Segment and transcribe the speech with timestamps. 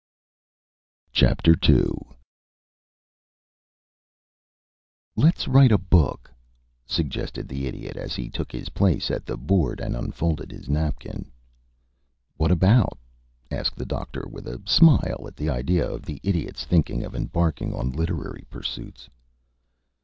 [1.15, 1.89] II
[5.15, 6.31] "Let's write a book,"
[6.87, 11.31] suggested the Idiot, as he took his place at the board and unfolded his napkin.
[12.35, 12.97] "What about?"
[13.51, 17.71] asked the Doctor, with a smile at the idea of the Idiot's thinking of embarking
[17.75, 19.07] on literary pursuits.